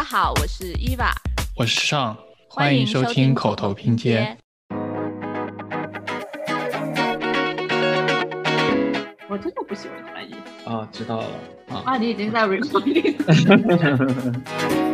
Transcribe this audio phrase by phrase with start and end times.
[0.00, 1.12] 家好，我是伊娃，
[1.54, 2.16] 我是尚，
[2.48, 4.34] 欢迎收听口头拼接。
[9.28, 10.32] 我真的不喜欢穿衣
[10.64, 11.26] 服啊，知道了。
[11.84, 13.14] 啊，你已经在 recording。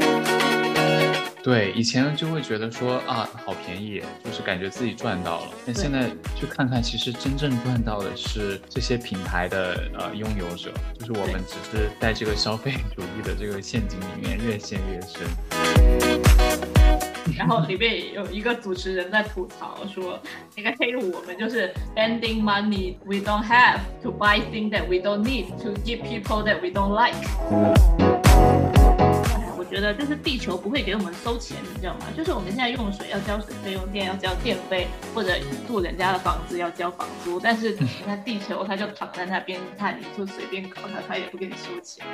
[1.46, 5.50] 对，以前就会觉得说啊，好便宜，就是感觉自己赚到了。
[5.64, 15.22] 但现在去看看，其实真正赚到的是这些品牌的呃拥有者，就是我们只是在这个消费主义的这个陷阱里面越陷越深。
[17.38, 20.20] 然后里面 有一个主持人在吐槽说，
[20.56, 26.42] 那个黑五我们就是 spending money we don't have to buy things that we don't need to give people
[26.42, 27.14] that we don't like。
[29.68, 32.06] 觉得就是地球不会给我们收钱，你知道吗？
[32.16, 35.34] 就是我们现在用水要交水费，用电要交电费，或者
[35.66, 37.40] 住人家的房子要交房租。
[37.40, 37.76] 但是
[38.06, 42.06] 那地球，它就躺在那边，看你就随便搞它，它也不给你收钱。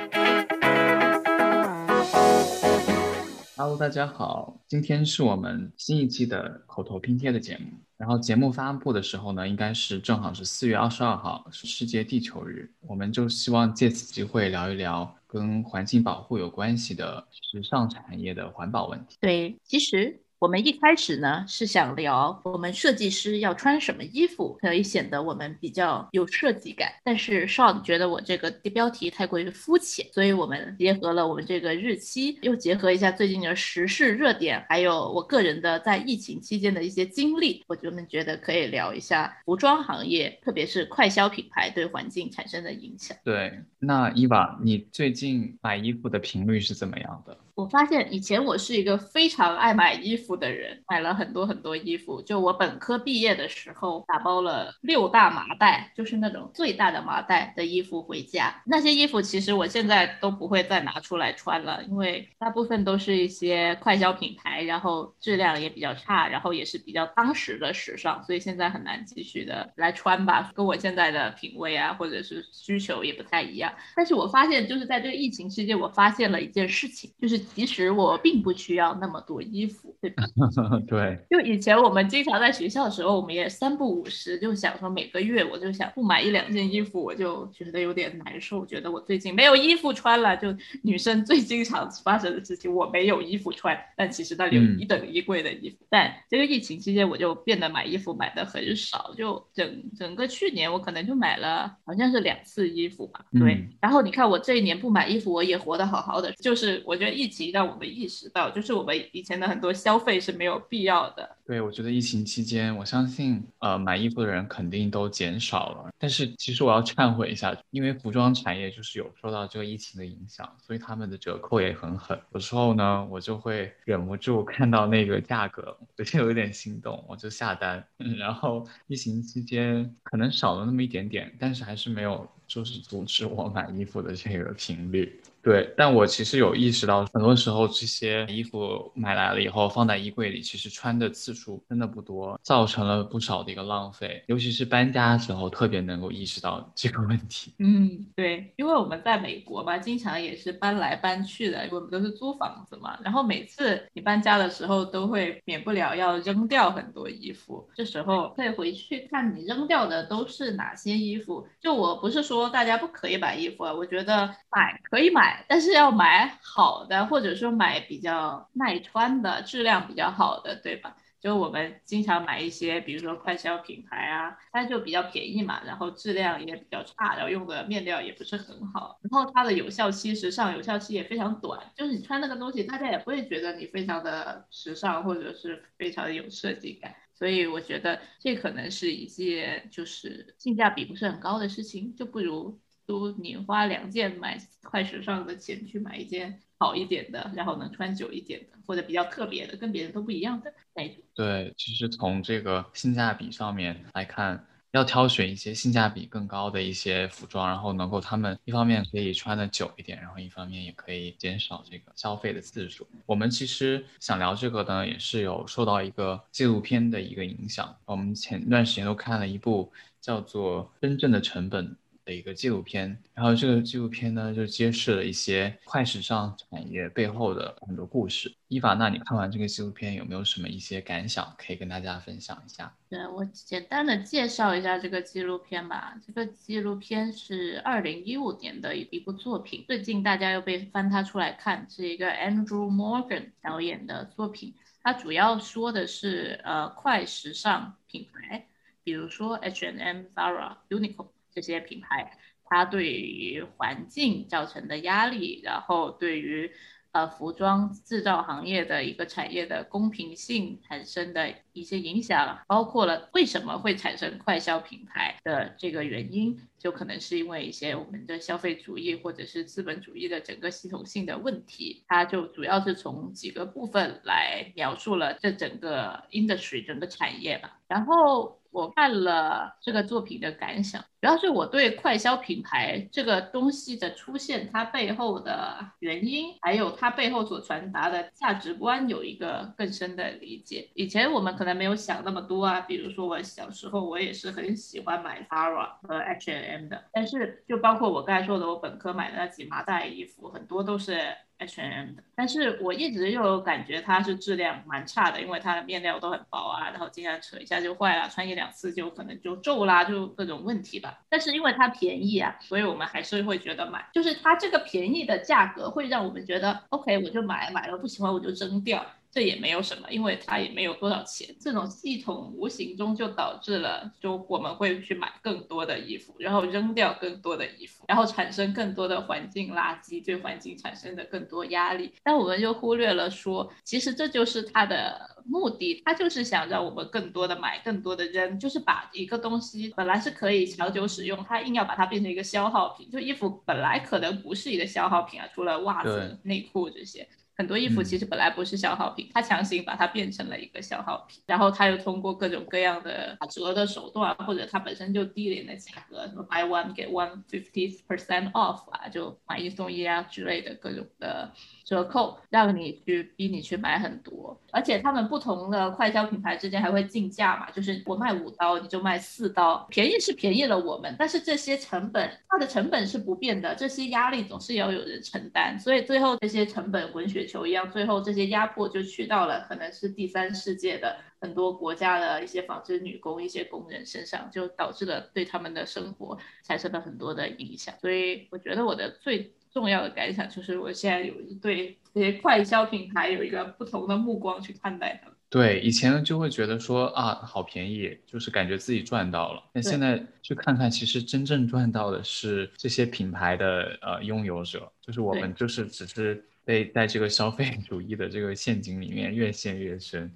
[3.55, 7.65] Hello，大家好，今天是我们新一期的口头拼贴的节目。
[7.97, 12.69] 然后节目发布的时候呢，应该是正好是四月二十二号，是世界地球日。
[12.81, 15.15] 我们就希望借此机会聊一聊。
[15.33, 19.17] 跟环境保护有关系的时尚产业的环保问题。
[19.19, 20.21] 对，其实。
[20.43, 43.15] 我们一开始呢是想聊我们设计师要穿什么衣服可以显得我们比较有设计感，但是 Sean 觉得我这个标题太过于肤浅，所以我们结合了我们这个日期，又结合一下最近的时事热点，还有我个人的在疫情期间的一些经历，我们觉得可以聊一下服装行业，特别是快消品牌对环境产生的影响。
[43.23, 47.37] 对，那伊娃，你最近买衣服的频率是怎么样的？
[47.55, 52.19] 我发现以前我是一个非常爱买衣服的人，买了很多很多衣服。
[52.23, 58.59] 就我本科毕业的时候，打包了六大麻袋，就是那种最大的麻袋的衣服回家。
[58.65, 70.51] 那些衣服其实我现在都不会再拿出来穿了，因为大部分都是一些快消品牌，然后质量也比较差，然后也是比较当时的时尚，所以现在很难继续的来穿吧。
[70.55, 73.71] 跟我现在的品味啊，或者是需求也不太一样。
[73.95, 77.42] 但是我发现，就是在这个疫情期间，我发现了一件事情，就是。
[77.43, 80.23] 其实我并不需要那么多衣服，对吧？
[80.87, 90.37] 对，就以前我们经常在学校的时候，我们也三不五时就想说每个月我就想不买一两件衣服，我就觉得有点难受，觉得我最近没有衣服穿了。
[90.37, 95.75] 就女生最经常发生的事情，我没有衣服穿，但其实那里有一等衣柜的衣服。
[95.89, 103.25] 但这个疫情期间，我就变得买衣服买的很少，就整整个去年我可能就买了好像是两次衣服吧。
[103.37, 107.32] 对，然后你看我这一年不买衣服，我也活得好好的，就是我觉得疫。
[107.51, 111.37] 让我们意识到，就是我们以前的很多消费是没有必要的。
[111.45, 115.89] 对，我觉得疫情期间，我相信，呃，买衣服的人肯定都减少了。
[115.97, 122.17] 但是其实我要忏悔一下，因为服装产业就是有受到这个疫情的影响，所以他们的折扣也很狠。
[122.31, 127.85] 有时候呢，我就会忍不住看到那个价格，我就有点心动，我就下单。
[128.17, 135.19] 然后疫情期间可能少了那么一点点，但是还是没有就是阻止我买衣服的这个频率。
[135.43, 144.23] 对，但我其实有意识到，很多时候这些衣服买来了以后放在衣柜里，其实穿的次数真的不多，造成了不少的一个浪费。
[144.27, 147.53] 尤其是搬家的时候，特别能够意识到这个问题。
[147.59, 152.97] 嗯，对，因为我们在美国嘛，经常也是搬来搬去的，因为我们都是租房子嘛。
[153.03, 157.67] 然后每次你搬家的时候，都会免不了要扔掉很多衣服。
[157.75, 161.45] 这时候可以回去看你扔掉的都是哪些衣服。
[161.59, 165.32] 就我不是说大家不可以买衣服啊，我觉得买可以买。
[165.47, 170.95] 但是要买好的，或者说买比较耐穿的、质量比较好的，对吧？
[171.19, 186.93] 就我们经常买一些，比如说快消品牌啊，它就比较便宜嘛，然后质量也比较差，然后用的面料也不是很好，然后它的有效期，时尚有效期也非常短，就是你穿那个东西，大家也不会觉得你非常的时尚，或者是非常有设计感。
[187.13, 192.59] 所以我觉得这可能是一件就是性价比不是很高的事情，就不如。
[192.85, 200.97] 都你花两件买快时尚的钱去买一件好一点的，然后能穿久一点的，或者比较特别的，跟别人都不一样的那种。
[201.13, 212.87] 对，其实从这个性价比上面来看，要挑选一些性价比更高的一些服装，然后能够他们一方面可以穿的久一点，然后一方面也可以减少这个消费的次数。
[213.05, 217.75] 我们其实想聊这个呢，也是有受到一个纪录片的一个影响。
[217.85, 219.71] 我们前段时间都看了一部
[220.01, 221.67] 叫做《真正的成本》。
[222.05, 228.33] 的一个纪录片，然后这个纪录片呢就揭示了一些快时尚产业背后的很多故事。
[228.47, 232.71] 伊法，那你看完这个纪录片有没有什么一些感想可以跟大家分享一下？
[232.89, 235.95] 对我简单的介绍一下这个纪录片吧。
[236.05, 244.53] 这个纪录片是二零一五年的一部作品，最近大家又被翻它出来看，是一个 Andrew Morgan 导演的作品。
[244.83, 248.45] 它主要说的是呃快时尚品牌，
[248.83, 256.51] 比如说 H&M、Zara、Uniqlo 这些品牌，它对于环境造成的压力，然后对于
[256.93, 271.83] 呃，服装制造行业的一个产业的公平性产生的一些影响，包括了为什么会产生快消品牌的这个原因，就可能是因为一些我们的消费主义或者是资本主义的整个系统性的问题。
[271.87, 277.59] 它就主要是从几个部分来描述了这整个 industry 整个产业吧。
[277.67, 278.39] 然后。
[278.53, 290.69] 我看了这个作品的感想，主要是我对快消品牌这个东西的出现，它背后的原因，还有它背后所传达的价值观有一个更深的理解。
[290.75, 300.99] 以前我们可能没有想那么多啊，比如说我小时候，我也是很喜欢买 Zara 和 H&M 的，但是就包括我刚才说的，我本科买的那几麻袋衣服，很多都是。
[301.43, 310.99] H&M 的，但是我一直又感觉它是质量蛮差的，因为它的面料都很薄啊，然后经常扯一下就坏了，穿一两次就可能就皱啦，就各种问题吧。
[311.09, 318.85] 但是因为它便宜啊，所以我们还是会觉得买，就是它这个便宜的价格会让我们觉得 OK，我就买，买了不喜欢我就扔掉。
[319.13, 321.35] 这也没有什么，因为它也没有多少钱。
[321.39, 331.93] 这种系统无形中就导致了，就我们会去买更多的衣服，然后扔掉更多的衣服，然后产生更多的环境垃圾，对环境产生的更多压力。
[332.03, 342.89] 但我们就忽略了说，其实这就是它的目的，它就是想让我们更多的买，更多的扔，就是把一个东西本来是可以长久使用，它硬要把它变成一个消耗品。
[342.89, 347.07] 就衣服本来可能不是一个消耗品啊，除了袜子、内裤这些。
[347.35, 361.31] 很多衣服其实本来不是消耗品，他强行把它变成了一个消耗品，然后他又通过各种各样的打折的手段，或者它本身就低廉的价格，什么 buy one get one fifty percent off 啊，就买一送一啊之类的各种的。
[361.63, 389.33] 折扣让你去逼你去买很多，而且他们不同的快消品牌之间还会竞价嘛，就是我卖五刀你就卖四刀，便宜是便宜了我们，但是这些成本它的成本是不变的，这些压力总是要有人承担，所以最后这些成本滚雪球一样，最后这些压迫就去到了可能是第三世界的很多国家的一些纺织女工、一些工人身上，就导致了对他们的生活产生了很多的影响，所以我觉得我的最。
[389.53, 395.15] 重要的感想就是，我现在有对这些快消品牌有一个不同的目光去看待它们。
[395.29, 399.43] 对，以前就会觉得说啊，好便宜，就是感觉自己赚到了。
[399.51, 410.11] 但现在去看看，其实真正赚到的是这些品牌的呃拥有者，就是我们，就是只是被在这个消费主义的这个陷阱里面越陷越深。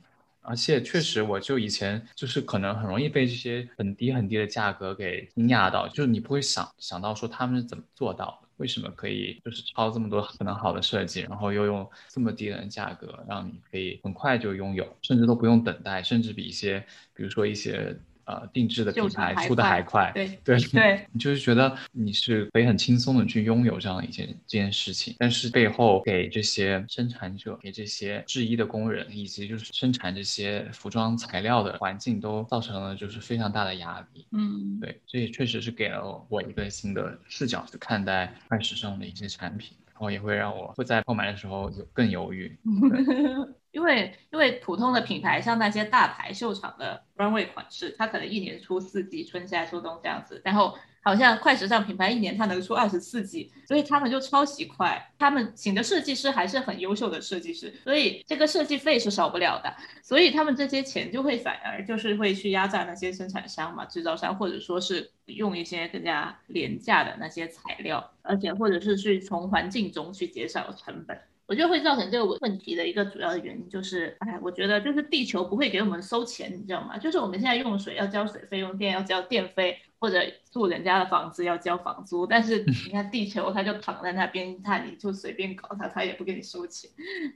[0.48, 8.48] 而且确实，我就以前就是可能很容易被这些很低很低的价格给惊讶到，就是你不会想想到说他们是怎么做到的。
[8.56, 16.80] 为什么可以就是抄这么多可能好的设计，然后又用这么低的价格，让你可以很快就拥有，甚至都不用等待，甚至比一些，
[17.14, 17.96] 比如说一些。
[18.28, 34.28] 呃，定制的品牌出的还快，对对对，你就是觉得你是可以很轻松的去拥有这样一件这件事情，但是背后给这些生产者、给这些制衣的工人，以及就是生产这些服装材料的环境，都造成了就是非常大的压力。
[34.34, 42.54] 嗯，对，这也确实是给了我一个新的视角去看待快时尚的一些产品，然后也会让我会在购买的时候有更犹豫。
[43.78, 50.42] 因为因为普通的品牌，像那些大牌秀场的 runway 款式，它可能一年出四季，春夏秋冬这样子。
[50.44, 55.14] 然后好像快时尚品牌一年它能出二十四季，所以他们就抄袭快。
[55.20, 59.72] 他们请的设计师还是很优秀的设计师，所以这个设计费是少不了的。
[60.02, 71.16] 所以他们这些钱就会反而就是会去压榨那些生产商嘛、制造商，或者说是用一些更加廉价的那些材料，而且或者是去从环境中去减少成本。
[71.48, 76.98] 我觉得会造成这个问题的一个主要的原因就是，哎，我觉得就是地球不会给我们收钱，你知道吗？
[76.98, 80.20] 就是我们现在用水要交水费，用电要交电费，或者
[80.52, 86.90] 住人家的房子要交房租，但是你看地球它就躺在那边，那你就随便搞它，它也不给你收钱，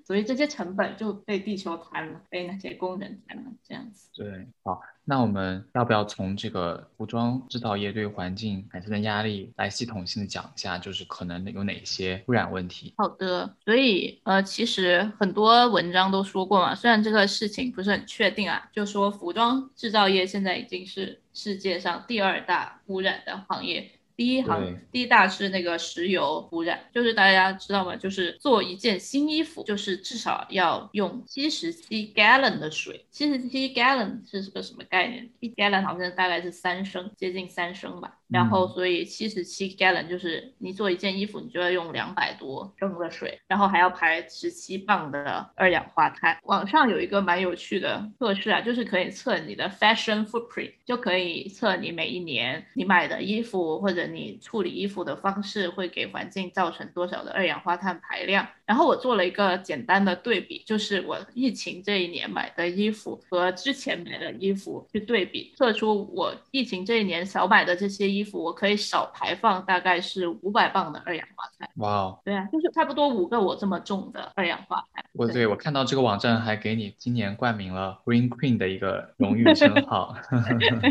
[0.05, 4.09] 所以这些成本就被地球摊了，被那些工人摊了，这样子。
[4.13, 4.81] 对，好。
[5.03, 12.93] 那我们要不要从这个服装制造业对环境产生的压力来系统性的讲一下，就是可能有哪些污染问题？
[12.97, 23.91] 好的，所以呃，其实很多文章都说过嘛，虽然这个事情不是很确定啊，就说服装制造业现在已经是世界上第二大污染的行业。
[24.17, 27.95] 第一行第一大是那个石油污染，就是大家知道吗？
[27.95, 33.07] 就是做一件新衣服，就是至少要用七十七 gallon 的水。
[33.09, 35.31] 七十七 gallon 是个什么概念？
[35.39, 38.19] 一 gallon 好像大概是三升，接近三升吧。
[38.31, 46.37] 然后所以七十七 gallon 就是你做一件衣服，你就要用两百多升的水，然后还要排十七磅的二氧化碳。
[46.43, 58.47] 网上有一个蛮有趣的测试啊，就是可以测你的 fashion footprint，就可以测你每一年你买的衣服或者你处理衣服的方式会给环境造成多少的二氧化碳排量。
[58.71, 71.69] 然后我做了一个简单的对比，就是我疫情这一年买的衣服和之前买的衣服去对比，测出我疫情这一年少买的这些衣服，我可以少排放大概是五百磅的二氧化碳。
[71.75, 75.03] 哇哦，对啊，就是差不多五个我这么重的二氧化碳。
[75.11, 80.15] 我对我看到这个网站还给你今年冠名了 Green Queen 的一个荣誉称号。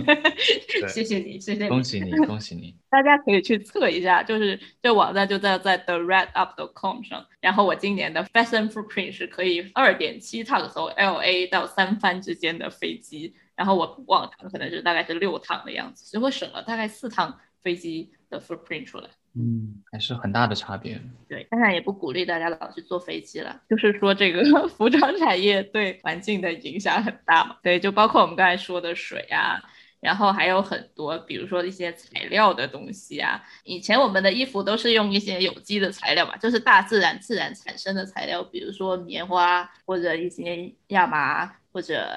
[0.86, 2.76] 谢谢你，谢谢你，恭喜你，恭喜你。
[2.90, 7.24] 大家可以去测一下，就是这网站就在在 the red up dot com 上。
[7.40, 19.08] 然后我今年的 fashion footprint 是可以二点七趟从 L A 到三藩之间的飞机，然后我往常可能是大概是六趟的样子，所以我省了大概四趟飞机的 footprint 出来。
[19.36, 21.00] 嗯，还是很大的差别。
[21.28, 27.56] 对，当然也不鼓励大家老去坐飞机了，就是说这个 服装产业对环境的影响很大嘛。
[27.62, 29.62] 对，就包括我们刚才说的水啊。
[30.00, 33.42] 然后还有很多，比如说一些材料的东西啊。
[33.64, 42.08] 以前我们的衣服都是用一些有机的材料嘛，就是大自然自然产生的材料，比如说棉花或者一些亚麻或者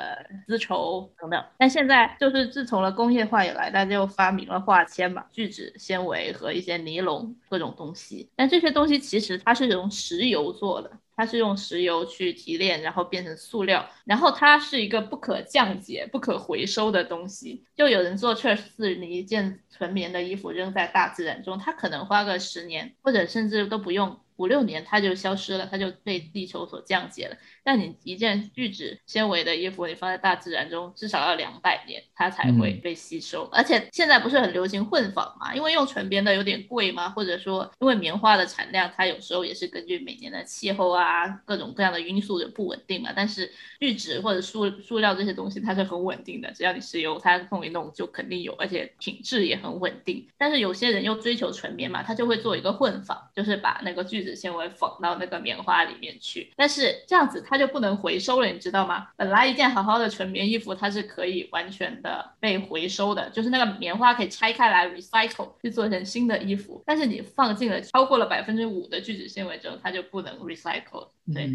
[0.47, 1.43] 丝绸等等。
[1.57, 8.29] 但现在就是自从了工业化以来，大家又发明了化纤嘛，聚酯纤维和一些尼龙各种东西。
[8.35, 10.89] 但这些东西其实它是用石油做的。
[11.15, 17.63] 它是用石油去提炼，然后变成塑料，然后它是一个不可降解、不可回收的东西。
[17.75, 27.37] 就有人做测试，你一件纯棉的衣服扔在大自然中，它可能花个十年，或者甚至都不用五六年，它就消失了，它就被地球所降解了。
[27.63, 33.47] 但你一件聚酯纤维的衣服，你放在大自然中，至少要两百年，它才会被吸收。
[33.51, 35.53] 而且现在不是很流行混纺嘛？
[35.55, 43.11] 因为用纯棉的有点贵嘛，或者说因为棉花的产量，它有时候也是根据每年的气候啊，各种各样的因素就不稳定嘛。
[43.15, 50.27] 但是聚酯或者塑塑料这些东西，它是很稳定的，只要你石油它弄一弄就肯定有，而且品质也很稳定。
[50.37, 56.53] 但是有些人又追求纯棉嘛，他就会做一个混纺，就是把那个聚聚酯纤维缝到那个棉花里面去。
[56.55, 57.57] 但是这样子它。
[57.63, 59.07] 就不能回收了，你知道吗？
[59.15, 66.83] 本来一件好好的纯棉衣服，它是可以完全的被回收的，就是那个棉花可以拆开来 recycle 去做成新的衣服。
[66.85, 71.07] 但是你放进了超过了百分之五的聚酯纤维之后，它就不能 recycle。
[71.33, 71.49] 对。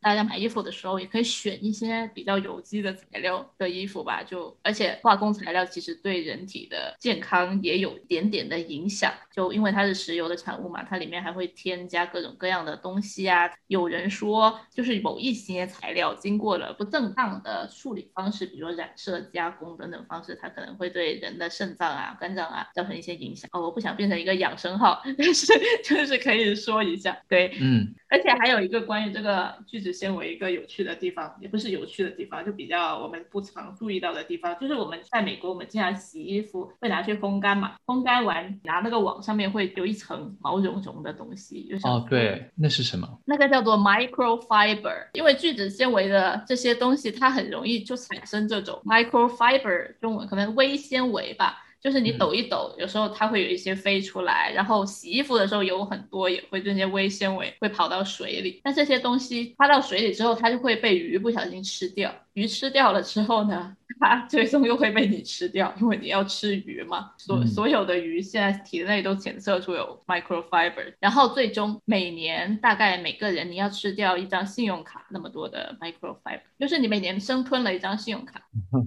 [0.00, 13.50] 大家买衣服的时候也可以选一些比较有机的材料的衣服吧，就而且化工材料其实对人体的健康也有点点的影响，就因为它是石油的产物嘛，它里面还会添加各种各样的东西啊。
[13.66, 23.48] 有人说，就是某一些材料经过了不正当的处理方式，比如说染色、加工等等方式，它可能会对人的肾脏啊、肝脏啊造成一些影响。
[23.52, 25.46] 哦，我不想变成一个养生号， 但是
[25.84, 29.90] 就是可以说一下，对，嗯，而且还有一个关于这个聚酯。
[30.00, 43.06] 纤维一个有趣的地方，也不是有趣的地方，就比较我们不常注意到的地方，就是我们在美国，我们经常洗衣服会拿去烘干嘛，烘干完拿那个网上面会有一层毛茸茸的东西，哦，对，那是什么？
[43.26, 51.64] 那个叫做 microfiber，因为聚酯纤维的这些东西，它很容易就产生这种 microfiber，中文可能微纤维吧。
[51.82, 63.76] 就是你抖一抖，有时候它会有一些飞出来，然后洗衣服的时候有很多也会这些微纤维会跑到水里，那这些东西它到水里之后，它就会被鱼不小心吃掉，鱼吃掉了之后呢？
[63.98, 67.10] 它最终又会被你吃掉，因为你要吃鱼嘛。
[67.18, 78.40] 所所有的鱼现在体内都检测出有 microfiber，然后最终每年大概每个人你要吃掉一张信用卡那么多的 microfiber，就是你每年生吞了一张信用卡。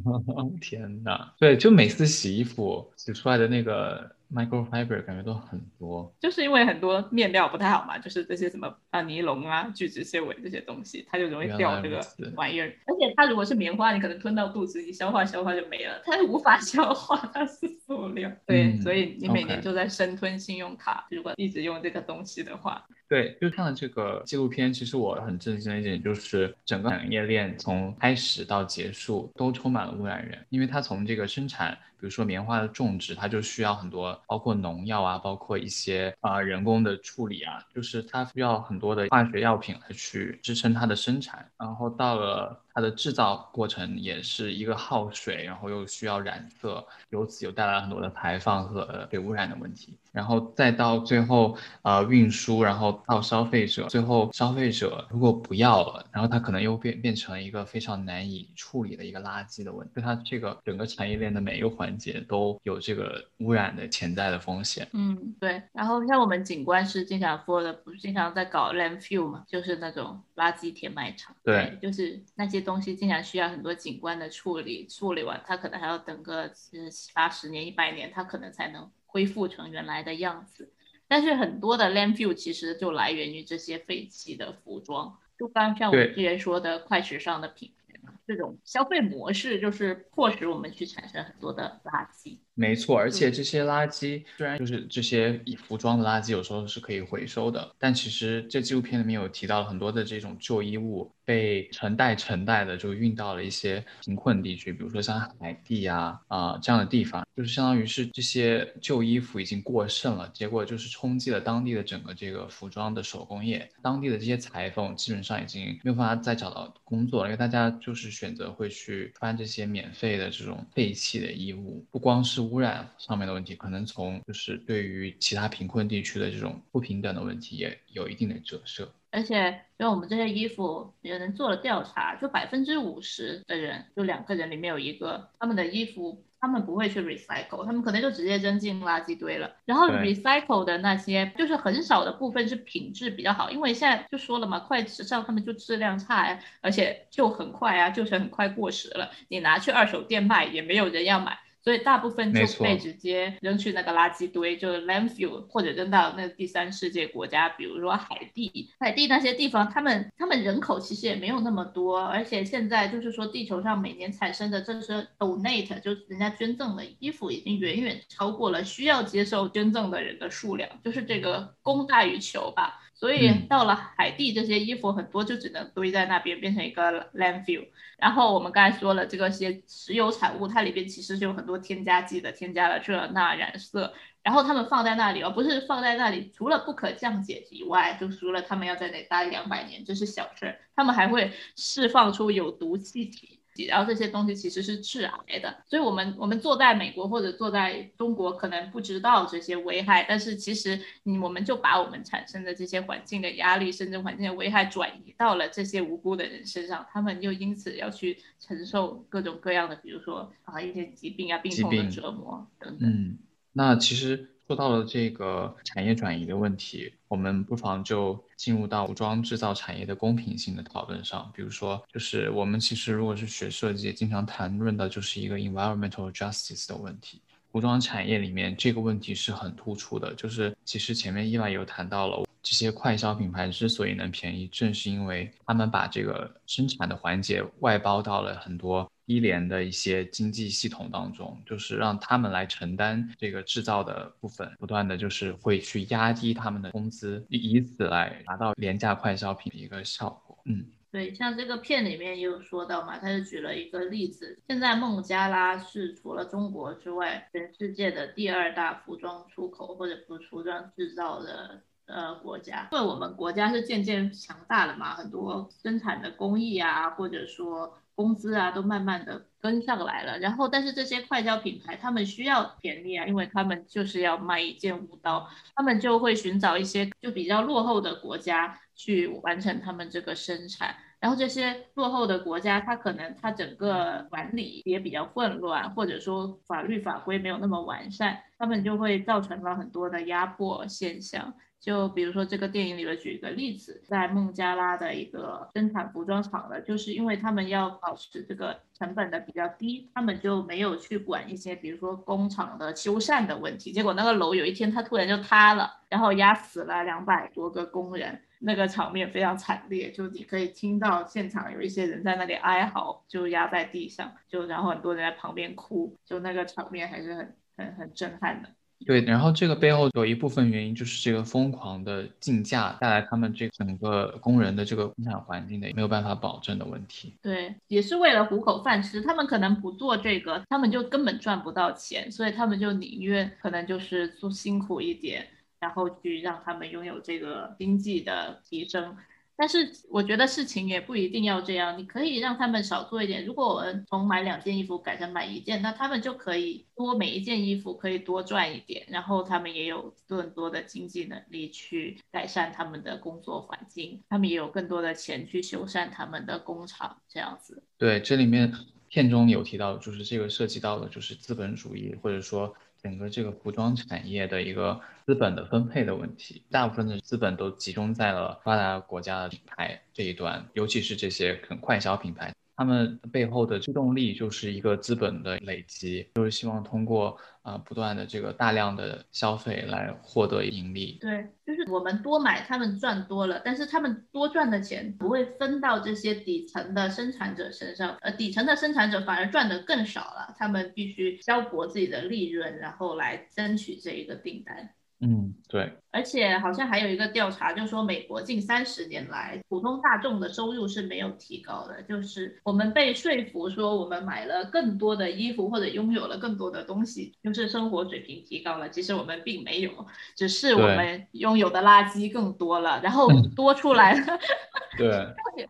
[0.60, 1.34] 天哪！
[1.38, 4.10] 对，就每次洗衣服洗出来的那个。
[4.34, 12.02] Microfiber 感觉都很多，就是因为很多面料不太好嘛，就是这些什么啊尼龙啊聚酯纤维这些东西，它就容易掉这个
[12.36, 12.68] 玩意儿。
[12.86, 18.32] 而且它如果是棉花，你可能吞到肚子里消化消化就没了，它无法 消化，它是塑料。
[18.46, 22.84] 对，所以你每年就在生吞信用卡，如果一直用这个东西的话。
[23.14, 31.78] 对，就看了这个纪录片，其实我很震惊的一点就是，整个产业链从开始到结束都充满了污染源，因为它从这个生产。
[32.00, 41.50] 比如说棉花的种植，它就需要很多，包括农药啊，包括一些啊人工的处理啊，就是它需要很多的化学药品来去支撑它的生产。
[41.58, 49.98] 然后到了它的制造过程也是一个耗水，然后又需要染色，由此又带来很多的排放和水污染的问题。
[50.12, 60.00] 然后再到最后，呃，运输，然后到消费者，最后消费者如果不要了，然后它可能又变变成一个非常难以处理的一个垃圾的问题。
[60.00, 64.88] 它这个整个产业链的每一个环节都有这个污染的潜在的风险。
[64.94, 65.60] 嗯，对。
[65.72, 71.36] 然后像我们景观师经常说的，不是经常在搞 landfill 嘛，就是那种垃圾填埋场。
[71.44, 78.90] 对，就是那些东西经常需要很多景观的处理，处理完它可能还要等个七八十年、一百年，它可能才能。
[79.14, 80.74] 恢复成原来的样子，
[81.08, 92.40] 但是很多的 landfill 其实就来源于这些废弃的服装，就刚像我之前说的快时尚的品牌嘛，这种消费模式就是迫使我们去产生很多的垃圾。
[92.56, 122.43] 没错，而且这些垃圾虽然就是这些以服装的垃圾，有时候是可以回收的，但其实这纪录片里面有提到了很多的这种旧衣物被成袋成袋的就运到了一些贫困地区，比如说像海地呀啊这样的地方，就是相当于是这些旧衣服已经过剩了，结果就是冲击了当地的整个这个服装的手工业，当地的这些裁缝基本上已经没有办法再找到工作了，因为大家就是选择会去穿这些免费的这种废弃的衣物，不光是。
[122.44, 128.92] 污染上面的问题，可能从就是对于其他贫困地区的这种不平等的问题，也有一定的折射。
[129.12, 139.56] 而且，就我们这些衣服，有人做了调查，就百分之五十的人，就两个人里面有一个，他们的衣服他们不会去 recycle，他们可能就直接扔进垃圾堆了。
[139.66, 151.38] 然后 recycle 的那些，就是很少的部分是品质比较好，因为现在就说了嘛，快时尚他们就质量差呀，而且就很快啊，就是很快过时了，你拿去二手店卖也没有人要买。
[151.64, 158.70] 所以大部分就被直接扔去那个垃圾堆，就是 landfill，或者扔到那个第三世界国家，比如说海地。
[158.80, 172.82] 海地那些地方，他们他们人口其实也没有那么多，而且现在就是说地球上每年产生的这些 donate，就是人家捐赠的衣服，已经远远超过了需要接受捐赠的人的数量，就是这个供大于求吧。
[172.94, 177.68] 所以到了海地，这些衣服很多就只能堆在那边，变成一个 landfill。
[177.98, 183.94] 然后我们刚才说了，这个些石油产物，它里边其实就有很多添加剂的，添加了这那染色。
[184.22, 193.33] 然后他们放在那里，而不是放在那里，除了不可降解以外，就除了他们要在那待两百年，这是小事儿，他们还会释放出有毒气体。
[193.68, 212.90] 然后这些东西其实是致癌的，所以我们我们坐在美国或者坐在中国可能不知道这些危害，但是其实你我们就把我们产生的这些环境的压力，甚至环境的危害转移到了这些无辜的人身上，他们又因此要去承受各种各样的，比如说啊一些疾病啊病痛的折磨等等。
[212.90, 213.18] 嗯，
[213.52, 214.30] 那其实。
[214.54, 221.32] 说到了这个产业转移的问题，我们不妨就进入到服装制造产业的公平性的讨论上。
[221.36, 227.20] 比如说，就是我们其实如果是学设计，经常谈论的就是一个 environmental justice 的问题。
[227.52, 230.14] 服装产业里面这个问题是很突出的。
[230.14, 238.88] 就是其实前面意外有谈到了，这些快消品牌之所以能便宜，正是因为他们把这个生产的环节外包到了很多。
[239.06, 250.38] 低廉的一些经济系统当中，就是让他们来承担这个制造的部分，不断的就是会去压低他们的工资，以此来达到廉价快消品的一个效果。
[250.46, 262.70] 嗯，对，像这个片里面也有说到嘛，他就举了一个例子，现在孟加拉是除了中国之外，全世界的第二大服装出口或者服服装制造的呃国家。
[262.72, 267.78] 因为我们国家是渐渐强大了嘛，很多生产的工艺啊，或者说。
[267.96, 270.18] 工资啊，都慢慢的跟上来了。
[270.20, 280.76] 然后，但是这些快消品牌，他们需要便宜啊，因为他们就是要卖一件五刀，他们就会寻找一些就比较落后的国家去完成他们这个生产。
[281.00, 291.34] 然后这些落后的国家，它可能它整个管理也比较混乱，或者说法律法规没有那么完善，他们就会造成了很多的压迫现象。
[291.64, 303.72] 就比如说这个电影里面举一个例子，在孟加拉的一个生产服装厂的，就是因为他们要保持这个成本的比较低，他们就没有去管一些，比如说工厂的修缮的问题。
[303.72, 318.50] 结果那个楼有一天它突然就塌了，然后压死了两百多个工人，那个场面非常惨烈，就你可以听到现场有一些人在那里哀嚎，就压在地上，就然后很多人在旁边哭，就那个场面还是很很很震撼的。
[318.86, 327.14] 对，然后这个背后有一部分原因就是这个疯狂的竞价带来他们这整个工人的这个生产环境的没有办法保证的问题。
[327.22, 335.28] 对，也是为了糊口饭吃，他们可能不做这个，他们就根本赚不到钱，所以他们就宁愿可能就是做辛苦一点，
[335.60, 338.96] 然后去让他们拥有这个经济的提升。
[339.44, 343.26] 但是我觉得事情也不一定要这样，你可以让他们少做一点。
[343.26, 357.62] 如果我们从买两件衣服改成买一件，那他们就可以多每一件衣服可以多赚一点，然后他们也有更多的经济能力去改善他们的工作环境，他们也有更多的钱去修缮他们的工厂，这样子。
[357.78, 358.50] 对，这里面
[358.88, 362.56] 片中有提到，就是这个涉及到的就是资本主义，或者说。
[362.84, 372.34] 整个这个服装产业的一个资本的分配的问题，大部分的资本都集中在了发达国家的品牌这一端，尤其是这些很快消品牌。
[372.56, 380.98] 他们背后的驱动力就是一个资本的累积，就是希望通过啊不断的这个大量的消费来获得盈利。
[381.02, 394.70] 对，就是我们多买，他们赚多了，但是他们多赚的钱不会分到这些底层的生产者身上，呃，底层的生产者反而赚的更少了，他们必须消薄自己的利润，然后来争取这一个订单。
[395.06, 408.70] 嗯，对，而且好像还有一个调查，就是说美国近三十年来普通大众的收入是没有提高的，就是我们被说服说我们买了更多的衣服或者拥有了更多的东西，就是生活水平提高了。
[408.70, 409.86] 其实我们并没有，
[410.16, 414.06] 只是我们拥有的垃圾更多了，然后多出来了。
[414.78, 414.90] 对，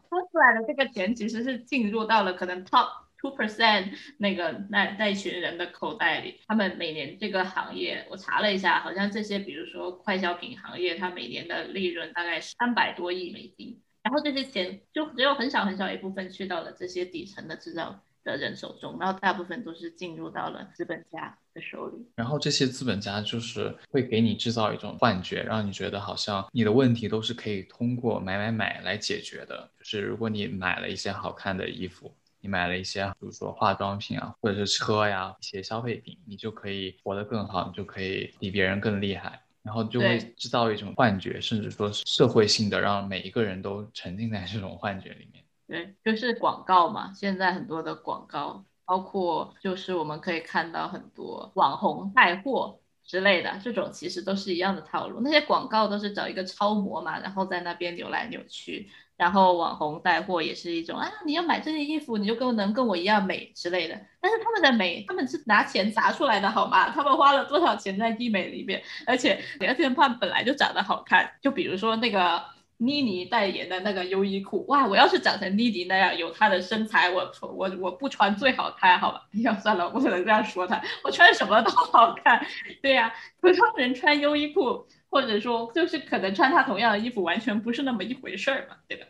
[0.09, 3.02] 多出来的这个钱其实是进入到了可能 top。
[3.23, 22.05] Two percent 那个那那群人的口袋里，他们每年这个行业，我查了一下，好像这些比如说快消品行业，它每年的利润大概是三百多亿美金，然后这些钱就只有很少很少一部分去到了这些底层的制造的人手中，然后大部分都是进入到了资本家的手里。
[22.17, 32.13] 然后这些资本家就是会给你制造一种幻觉，让你觉得好像你的问题都是可以通过买买买来解决的，就是如果你买了一些好看的衣服。
[32.43, 45.41] 你买了一些，比如说化妆品啊，或者是车呀，一些消费品，你就可以活得更好，你就可以比别人更厉害，然后就会制造一种幻觉，甚至说社会性的，让每一个人都沉浸在这种幻觉里面。
[45.65, 55.21] 对，就是广告嘛，现在很多的广告，包括就是我们可以看到很多网红带货之类的，这种其实都是一样的套路。
[55.21, 58.89] 那些广告都是找一个超模嘛，然后在那边扭来扭去。
[59.15, 63.99] 然后网红带货也是一种啊，你要买这件衣服，你就跟我能跟我一样美之类的。
[64.19, 66.89] 但是他们的美，他们是拿钱砸出来的，好吗？
[66.89, 68.82] 他们花了多少钱在医美里面？
[69.06, 72.43] 而且而且他们本来就长得好看，就比如说那个
[72.78, 79.21] 妮妮代言的那个优衣库，哇，我要是长成妮妮那样，有她的身材，我我我不穿最好看，好吧？
[79.43, 82.43] 要算了，我不能这样说她，我穿什么都好看。
[82.82, 84.88] 对呀，普通人穿优衣库。
[85.13, 89.06] 或者说，就是可能穿他同样的衣服，完全不是那么一回事儿嘛，对吧？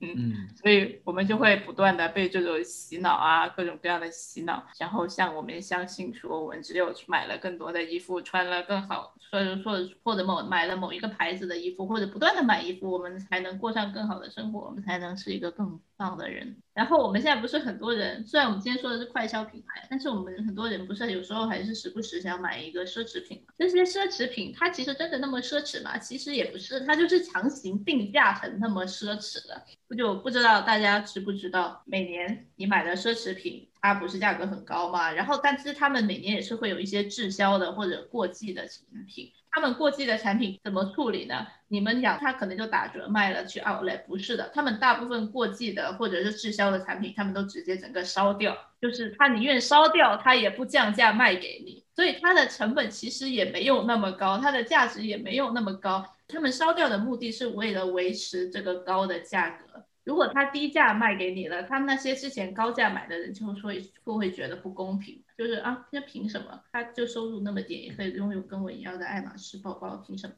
[0.00, 16.56] 嗯嗯，所以我们就会不断的被这种洗脑啊，各种各样的洗脑，然后像我们相信说，我们只有买了更多的衣服，穿了更好，或者说或者某买了某一个牌子的衣服，或者不断的买衣服，我们才能过上更好的生活，我们才能是一个更棒的人。
[16.72, 23.44] 然后我们现在不是很多人，虽然我们今天说的是快消品牌，但是我们很多人不是有时候还是时不时想买一个奢侈品。
[23.56, 25.96] 这些奢侈品它其实真的那么奢侈吗？
[25.96, 29.64] 其实也不是，它就是强行定价成那么奢侈的。
[29.86, 35.12] 不就不知道大家知不知道，每年你买的奢侈品它不是价格很高吗？
[35.12, 39.30] 然后但是他们每年也是会有一些滞销的或者过季的产品。
[39.54, 41.46] 他们过季的产品怎么处理呢？
[41.68, 56.04] 你们讲他可能就打折卖了去 outlet，不是的，他们大部分过季的或者是滞销的产品，他们都直接整个烧掉，就是他宁愿烧掉，他也不降价卖给你，所以它的成本其实也没有那么高，它的价值也没有那么高。
[56.26, 59.84] 他们烧掉的目的是为了维持这个高的价格。
[60.04, 63.82] 如果他低价卖给你了，他那些之前高价买的人就会会
[64.18, 65.20] 会觉得不公平。
[65.36, 69.96] 就是啊，那凭什么他就收入那么点也可以拥有跟我一样的爱马仕包包？
[70.06, 70.34] 凭什么？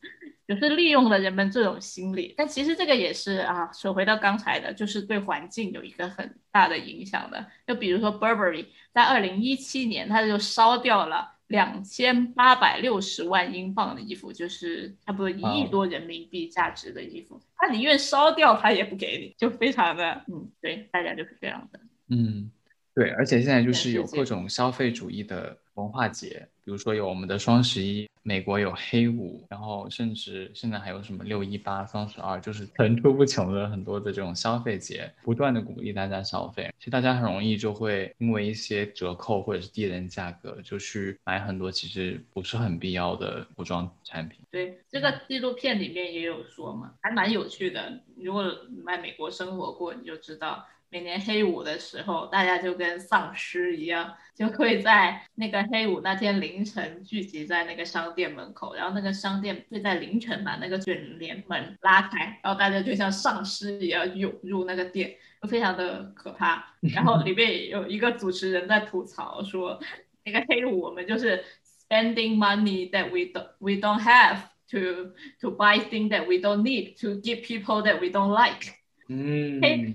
[0.48, 2.32] 就是利用了人们这种心理。
[2.36, 7.44] 但其实这个也是啊，说回到刚才的，就是对环境有一个很大的影响的。
[7.66, 22.50] 就比如说 Burberry 在二零一七年，它就烧掉了两千八百六十万英镑的衣服，就是差不多一亿多人民币价值的衣服，他宁愿烧掉，他也不给你，就非常的嗯，对，大家就是这样的，嗯。
[22.94, 36.68] 对，而且现在就是有各种消费主义的文化节，比如说有我们的双十一，美国有黑五，然后甚至现在还有什么六一八、双十二，就是层出不穷的很多的这种消费节，不断的鼓励大家消费。
[36.80, 44.40] 其实大家很容易就会因为一些折扣或者是低廉价格，就去买很多其实不是很必要的服装产品。
[44.50, 48.00] 对，这个纪录片里面也有说嘛，还蛮有趣的。
[48.16, 48.44] 如果
[48.84, 50.66] 在美国生活过，你就知道。
[50.96, 66.64] 每年黑五的时候，大家就跟丧尸一样，就会在那个黑五那天凌晨聚集在那个商店门口，然后那个商店会在凌晨把那个卷帘门拉开，然后大家就像丧尸一样涌入那个店，就非常的可怕。
[66.94, 69.78] 然后里面有一个主持人在吐槽说，
[70.24, 71.44] 那个黑五我们就是
[71.90, 74.38] spending money that we don't we don't have
[74.70, 78.72] to to buy things that we don't need to give people that we don't like。
[79.08, 79.60] 嗯。
[79.60, 79.94] 黑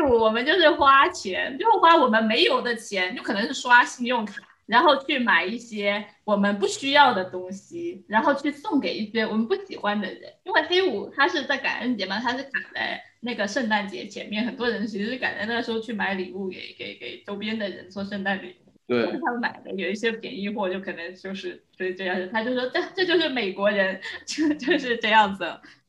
[0.00, 10.32] 五我们就是花钱，就花我们没有的钱，就可能是刷信用卡，然后去买一些我们不需要的东西，然后去送给一些我们不喜欢的人。
[10.44, 18.72] 因为黑五它是在感恩节嘛，它是赶在那个圣诞节前面，很多人其实是赶在那个时候去买礼物给给给周边的人做圣诞礼物。
[18.88, 22.28] 对，他们买的有一些便宜货，就可能就是就是这样子。
[22.32, 25.44] 他就说这这就是美国人，就就是这样子。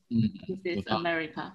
[0.09, 0.17] 嗯
[0.63, 1.51] ，This is America。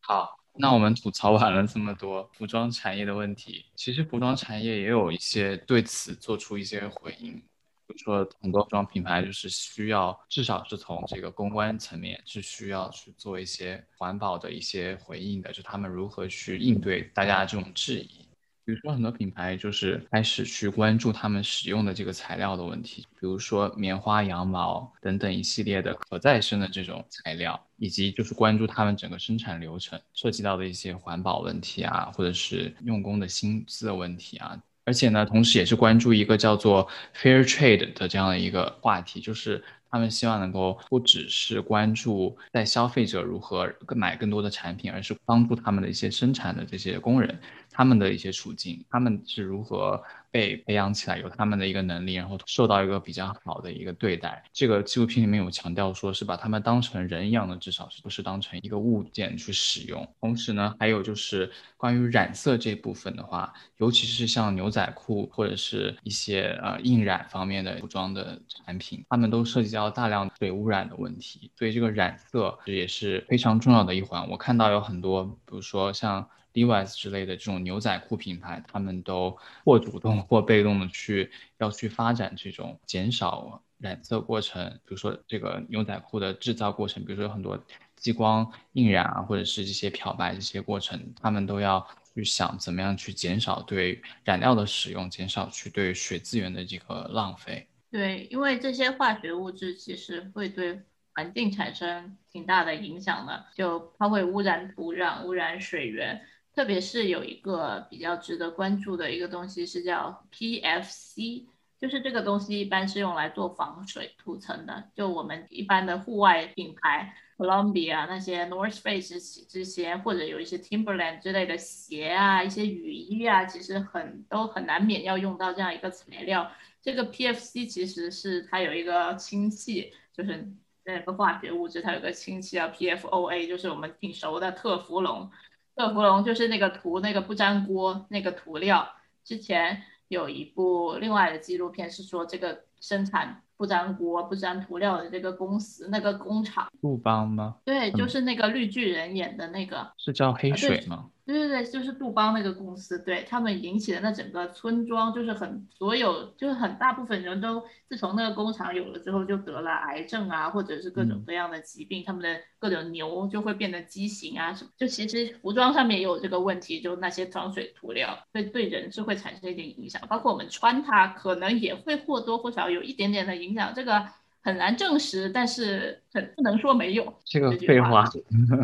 [0.00, 0.43] 好。
[0.56, 7.42] 那我们吐槽完了这么多服装产业的问题，其实服装产业也有一些对此做出一些回应，比
[7.88, 18.23] 如说很多服装品牌就是需要，至少是从这个公关层面是需要去做一些环保的一些回应的，就他们如何去应对大家这种质疑。
[18.64, 34.58] 比如说，很多品牌就是开始去关注他们使用的这个材料的问题，比如说棉花、羊毛等等一系列的可再生的这种材料，以及就是关注他们整个生产流程涉及到的一些环保问题啊，或者是用工的薪资的问题啊。
[34.86, 47.40] 而且呢，同时也是关注一个叫做 Fair Trade 的这样的一个话题，就是他们希望能够不只是关注在消费者如何买更多的产品，而是帮助他们的一些生产的这些工人。
[47.74, 54.42] 他们的一些处境，他们是如何被培养起来，有他们的一个能力，然后受到一个比较好的一个对待。
[54.52, 60.08] 这个纪录片里面有强调说，是把他们当成人一样的，至少是不是当成一个物件去使用。
[60.20, 74.28] 同时呢，还有就是关于染色这部分的话，尤其是像牛仔裤或者是一些呃印染方面的服装的产品，他们都涉及到大量水污染的问题，所以这个染色也是非常重要的一环。
[74.30, 76.28] 我看到有很多，比如说像。
[76.54, 87.62] Levi's 之类的这种牛仔裤品牌，他们都或主动或被动的去要去发展这种减少染色过程，比如说这个牛仔裤的制造过程，比如说有很多
[87.96, 97.66] 激光印染啊，或者是这些漂白这些过程，他们都要去想怎么样去减少对染料的使用，减少去对水资源的这个浪费。
[97.90, 100.80] 对，因为这些化学物质其实会对
[101.14, 106.20] 环境产生挺大的影响的，就它会污染土壤、污染水源。
[106.54, 111.46] 特别是有一个比较值得关注的一个东西是叫 PFC，
[111.80, 114.90] 就是这个东西一般是用来做防水涂层的。
[114.94, 126.48] 就我们一般的户外品牌，Columbia 那些 North Face 这些，或者有一些 Timberland 之类的鞋啊，一些雨衣啊，其实很都很难免要用到这样一个材料。
[126.80, 130.48] 这个 PFC 其实是它有一个氢气，就是
[130.84, 135.28] 那个化学物质，它有个氢气叫 PFOA，就是我们挺熟的特氟龙。
[135.76, 138.88] 特氟龙就是那个涂那个不粘锅那个涂料，
[139.24, 147.56] 之前有一部另外的纪录片是说这个生产不粘锅不粘涂料的这个公司那个工厂，杜邦吗？
[147.64, 151.10] 对，就是那个绿巨人演的那个，是叫黑水吗？
[151.26, 164.70] 对对对，就是杜邦那个公司，对他们引起的那整个村庄，就是很所有，就是很大部分人都自从那个工厂有了之后，就得了癌症啊，或者是各种各样的疾病，他们的各种牛就会变得畸形啊什么。
[164.76, 173.72] 就其实服装上面也有这个问题，就那些防水涂料会对人是会产生一点影响，包括我们穿它可能也会或多或少有一点点的影响。
[173.74, 174.06] 这个。
[174.44, 177.18] 很难证实，但是很不能说没有。
[177.24, 178.04] 这个废话，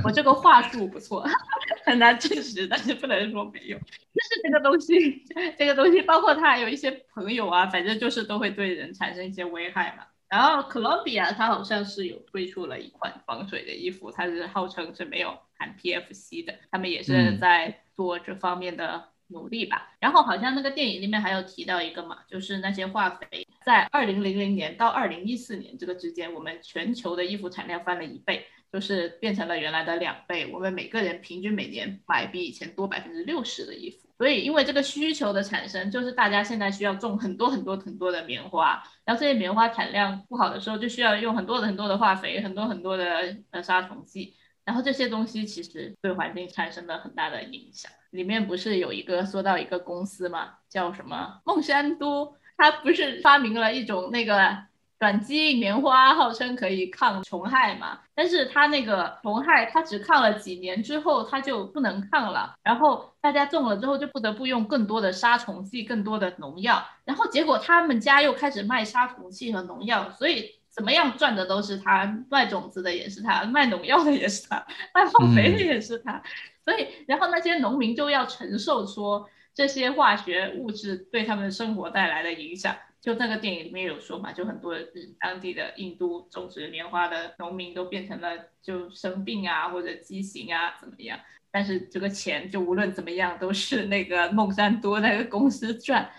[0.05, 1.27] 我这个话术不错。
[1.87, 3.79] 很难证实，但是不能说没有。
[3.79, 5.25] 就是这个东西，
[5.59, 10.05] 这个东西包括他有一些朋友啊，反正就是都会对人产生一些危害嘛。
[10.29, 19.07] 然后 Columbia 它好像是有推出了一款防水的衣服，它是号称是没有含 PFC 的，他们也是在做这方面的。
[19.33, 30.51] 努力吧，然后好像那个电影里面还有提到一个嘛，就是那些化肥在二零零零年到二零一四年这个之间，我们全球的衣服产量翻了一倍，就是变成了原来的两倍。
[30.53, 47.89] 我们每个人平均每年买比以前多百分之六十的衣服，所以因为这个需求的产生，就是大家现在需要种很多很多很多的棉花，然后这些棉花产量不好的时候，就需要用很多很多的化肥，很多很多的呃杀虫剂，然后这些东西其实对环境产生了很大的影响。
[48.11, 54.68] 里面不是有一个说到一个公司嘛，叫什么孟山都，它不是发明了一种那个。
[55.01, 62.55] 转基因棉花号称可以抗虫害嘛，但是他那个虫害，他只抗了几年之后，他就不能抗了。
[62.62, 66.87] 然后大家种了之后，就不得不用更多的杀虫剂、更多的农药。
[67.07, 76.23] 然后结果他们家又开始卖杀虫剂和农药，所以怎么样赚的都是他，卖种子的也是他，卖农药的也是他，卖化肥的也是他。
[76.62, 79.27] 所以，然后那些农民就要承受说
[79.61, 82.75] 这些化学物质对他们的生活带来的影响。
[82.99, 84.75] 就那个电影里面有说嘛，就很多
[85.18, 88.31] 当地的印度种植棉花的农民都变成了
[88.62, 91.20] 就生病啊或者畸形啊怎么样？
[91.51, 96.11] 但是这个钱就无论怎么样都是那个孟山都那个公司赚，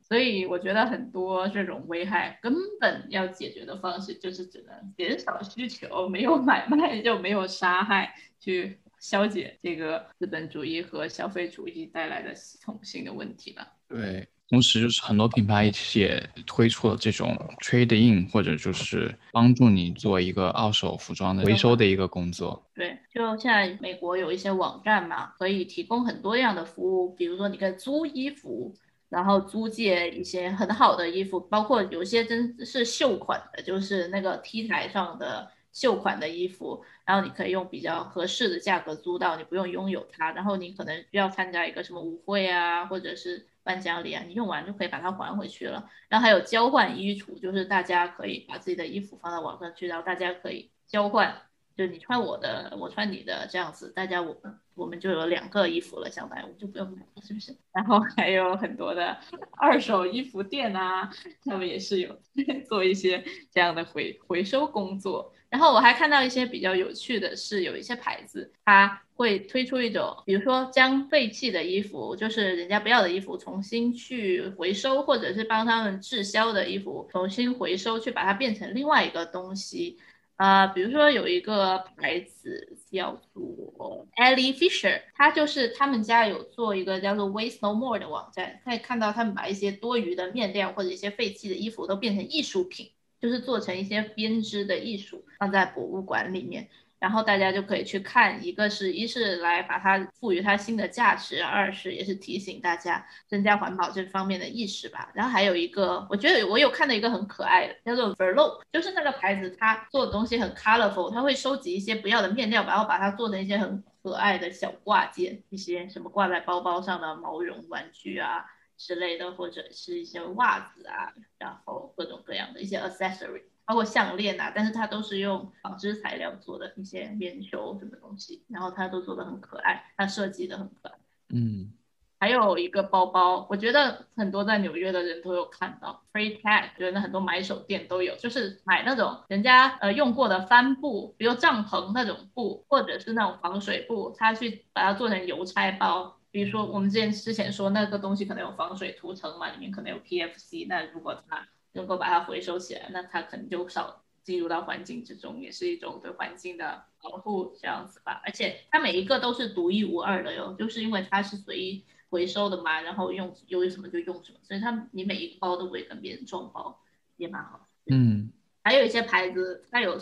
[0.00, 13.66] 所以我觉得很多这种危害根本要解决的方式就是只能减少需求，没有买卖就没有杀害，去消解这个资本主义和消费主义带来的系统性的问题吧。
[13.88, 14.28] 对。
[14.50, 22.66] 同时，就是很多品牌也推出了这种 trade in，或者就是帮助你做一个二手服装的回收的一个工作。
[22.74, 28.74] 对，就现在美国有一些网站嘛，可以提供很多样的服务，比如说你可以租衣服，
[29.10, 43.46] 然后租借一些很好的衣服，包括有些真是秀款的，就是那个 T 台上的秀款的衣服，然后你可以用比较合适的价格租到，你不用拥有它，然后你可能需要参加一个什么舞会啊，或者是。
[43.64, 45.90] 颁奖礼啊，你用完就可以把它还回去了。
[46.08, 51.42] 然后还有交换衣橱，就是大家可以把自己的衣服放到网上去，然后大家可以交换，
[51.76, 54.34] 就你穿我的，我穿你的这样子，大家我
[54.74, 57.54] 我们就有两个衣服了，相当于我们就不用买了，是不是？
[57.70, 59.14] 然后还有很多的
[59.58, 61.10] 二手衣服店啊，
[61.44, 62.18] 他们也是有
[62.66, 65.30] 做一些这样的回回收工作。
[65.50, 79.98] 然后我还看到一些比较有趣的是，有一些牌子它会推出一种，比如说将废弃的衣服，就是人家不要的衣服，重新去回收，或者是帮他们滞销的衣服重新回收，去把它变成另外一个东西。
[80.36, 92.92] 啊，比如说有一个牌子叫做 Ellie Fisher，它就是他们家有做一个叫做 Waste No More 的网站，可以看到他们把一些多余的面料或者一些废弃的衣服都变成艺术品。
[93.20, 98.44] 就是做成一些编织的艺术，放在博物馆里面，然后大家就可以去看。
[98.44, 105.10] 一个是一是来把它赋予它新的价值，二是也是提醒大家增加环保这方面的意识吧。
[105.14, 118.44] 然后还有一个，我觉得我有看到一个很可爱的，叫做 Verlo，就是那个牌子，它做的东西很 colorful，它会收集一些不要的面料，然后把它做成一些很可爱的小挂件，一些什么挂在包包上的毛绒玩具啊。
[118.78, 130.94] 之类的，或者是一些袜子啊，然后各种各样的一些 accessory，包括项链啊，但是它都是用纺织材料做的一些棉球什么东西，然后它都做的很可爱，它设计的很可爱。
[131.30, 131.72] 嗯，
[132.20, 146.17] 还有一个包包，我觉得很多在纽约的人都有看到，Free Tag，觉得很多买手店都有，就是买那种人家呃用过的帆布，比如帐篷那种布，或者是那种防水布，他去把它做成邮差包。
[146.30, 158.20] 比如说，我们之前之前说那个东西可能有防水涂层嘛，里面可能有 PFC，那如果它能够把它回收起来，那它可能就少进入到环境之中，也是一种对环境的保护这样子吧。
[158.24, 166.78] 而且它每一个都是独一无二的哟，就是因为它是随意回收的嘛，然后用由于什么就用什么，所以它你每一个包都不会跟别人撞包，
[167.16, 167.66] 也蛮好。
[167.86, 168.30] 嗯，
[168.62, 169.98] 还有一些牌子，它有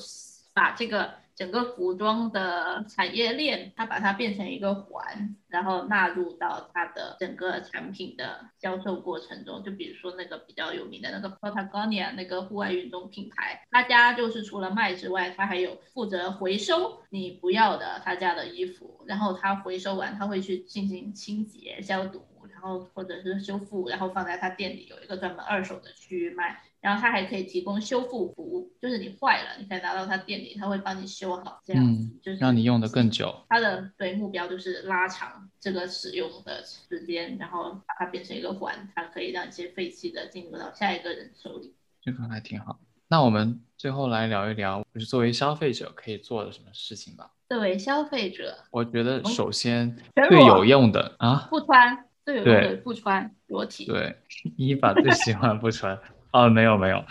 [0.52, 1.25] 把这个。
[1.36, 9.62] 整个服装的产业链，它把它变成一个环，然后纳入到它的整个产品的销售过程中。
[9.62, 26.62] 就比如说那个比较有名的那个 Patagonia 那个户外运动品牌，他家就是除了卖之外，他还有负责回收你不要的他家的衣服，然后他回收完他会去进行清洁消毒，然后或者是修复，然后放在他店里有一个专门二手的区域卖。
[26.86, 33.34] 然后它还可以提供修复服务，就是你坏了，你可以拿到他店里，他会帮你修好，这样子就是让你用的更久。
[33.48, 41.74] 它的对目标就是拉长这个使用的时间，然后把它变成一个环，它可以让一些废弃的进入到下一个人手里。
[42.00, 42.78] 这个还挺好。
[43.08, 47.32] 那我们最后来聊一聊，就是作为消费者可以做的什么事情吧。
[47.48, 49.96] 作为消费者，我觉得首先
[50.28, 53.86] 最有用的啊，不穿最有用的不穿裸体。
[53.86, 54.16] 对，
[54.56, 55.98] 伊法最喜欢不穿。
[56.36, 57.02] 啊，没有没有，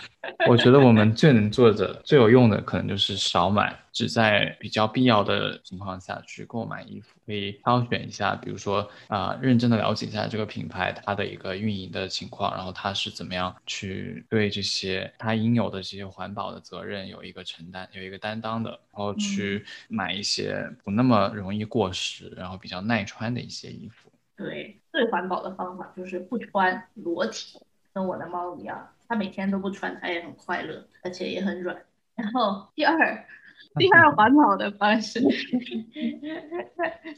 [0.47, 24.11] 我觉得我们最能做的、最有用的，可能就是少买，只在比较必要的情况下去购买衣服，可以挑选一下，比如说啊，认真的了解一下这个品牌它的一个运营的情况，然后它是怎么样去对这些它应有的这些环保的责任有一个承担、有一个担当的，然后去买一些不那么容易过时，然后比较耐穿的一些衣服。
[24.37, 27.59] 对，最环保的方法就是不穿裸体，
[27.91, 28.87] 跟我的猫一样。
[29.07, 31.75] 它每天都不穿，他也很快乐，而且也很软。
[32.15, 33.25] 然后第二，
[33.77, 35.21] 第二环保的方式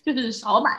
[0.04, 0.72] 就是少买。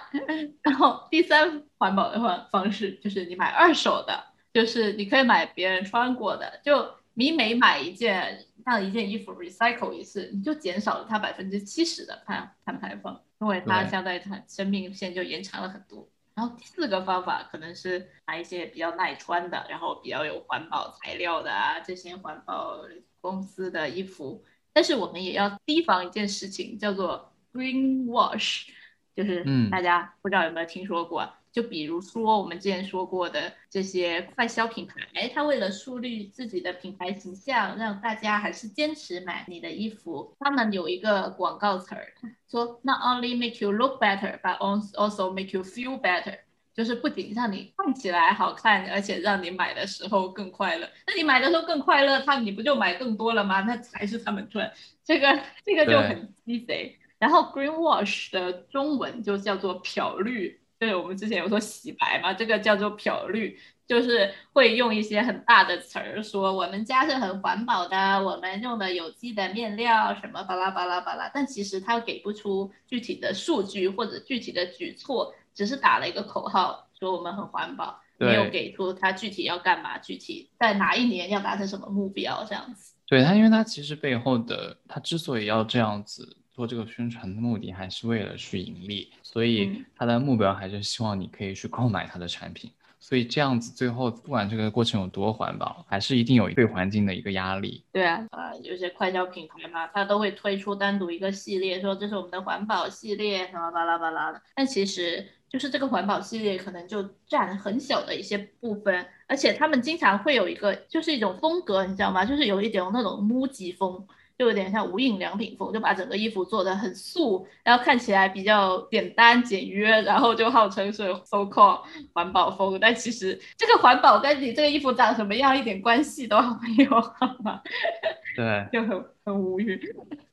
[0.63, 6.61] 然后第三环保的方方式就是你买二手的，就是你可以买别人穿过的。
[6.65, 16.09] 就你每买一件，让一件衣服 recycle 一次，你就减少了它百分之七十的碳碳排放，因为它相当于它生命线就延长了很多。
[16.39, 22.79] 然后第四个方法可能是买一些比较耐穿的，然后比较有环保材料的啊，这些环保
[23.21, 24.45] 公司的衣服。
[24.73, 28.69] 但是我们也要提防一件事情，叫做 green wash，
[29.17, 31.29] 就是大家不知道有没有听说过。
[31.51, 40.37] 就比如说我们之前说过的这些快消品牌，它为了树立自己的品牌形象，让大家还是坚持买你的衣服。
[40.41, 42.13] 他们有一个广告词儿，
[42.51, 46.39] 说 Not only make you look better, but also make you feel better，
[46.75, 50.89] 就是不仅让你看起来好看，而且让你买的时候更快乐。
[51.07, 53.63] 那你买的时候更快乐，他你不就买更多了吗？
[53.63, 54.71] 那才是他们赚。
[55.03, 56.99] 这个这个就很鸡贼。
[57.19, 60.61] 然后 green wash 的中文就叫做漂绿。
[60.79, 82.95] 对，我们之前有说洗白嘛，这个叫做漂绿，就是会用一些很大的词儿说我们家是很环保的，我们用的有机的面料，什么巴拉巴拉巴拉，但其实他给不出具体的数据或者具体的举措，只是打了一个口号说我们很环保，没有给出他具体要干嘛，具体在哪一年要达成什么目标这样子。
[83.05, 86.37] 对他，因为他其实背后的他之所以要这样子。
[86.59, 92.69] 做这个宣传的目的还是为了去盈利，所以他的目标还是希望你可以去购买他的产品。
[92.99, 97.85] 所以这样子最后不管这个过程有多环保，还是一定有对环境的一个压力。
[97.93, 104.43] 对啊，啊，有些快消品牌嘛，它都会推出单独一个系列，说这是我们的环保系列，什么巴拉巴拉的。
[104.57, 112.25] 但其实就是这个环保系列可能就占很小的一些部分，而且他们经常会有一个就是一种风格，你知道吗？
[112.25, 114.05] 就是有一点那种木吉风。
[114.39, 121.81] 就有点像无印良品风，就把整个衣服做的很素，然后看起来比较简单简约，然后就号称是 so called
[122.15, 127.61] 环保风，但其实这个环保跟你这个衣服长什么样一点关系都没有，好吗？
[128.37, 129.81] 对，就很很无语。